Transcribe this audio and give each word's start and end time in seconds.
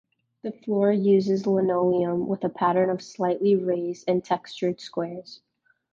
The 0.41 0.51
floor 0.51 0.91
uses 0.91 1.45
linoleum 1.45 2.25
with 2.25 2.43
a 2.43 2.49
pattern 2.49 2.89
of 2.89 3.03
slightly 3.03 3.55
raised 3.55 4.05
and 4.09 4.25
textured 4.25 4.81
squares. 4.81 5.41